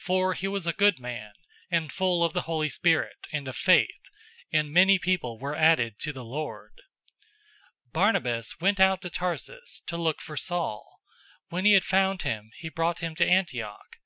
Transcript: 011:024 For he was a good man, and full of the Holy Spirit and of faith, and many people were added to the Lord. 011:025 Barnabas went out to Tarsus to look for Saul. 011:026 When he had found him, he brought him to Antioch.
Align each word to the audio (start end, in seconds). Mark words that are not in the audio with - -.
011:024 0.00 0.04
For 0.06 0.34
he 0.34 0.48
was 0.48 0.66
a 0.66 0.72
good 0.72 0.98
man, 0.98 1.34
and 1.70 1.92
full 1.92 2.24
of 2.24 2.32
the 2.32 2.40
Holy 2.50 2.68
Spirit 2.68 3.28
and 3.32 3.46
of 3.46 3.54
faith, 3.54 4.10
and 4.52 4.72
many 4.72 4.98
people 4.98 5.38
were 5.38 5.54
added 5.54 6.00
to 6.00 6.12
the 6.12 6.24
Lord. 6.24 6.72
011:025 7.92 7.92
Barnabas 7.92 8.60
went 8.60 8.80
out 8.80 9.02
to 9.02 9.10
Tarsus 9.10 9.82
to 9.86 9.96
look 9.96 10.20
for 10.20 10.36
Saul. 10.36 10.98
011:026 11.52 11.52
When 11.52 11.64
he 11.64 11.72
had 11.74 11.84
found 11.84 12.22
him, 12.22 12.50
he 12.58 12.68
brought 12.68 12.98
him 12.98 13.14
to 13.14 13.24
Antioch. 13.24 13.98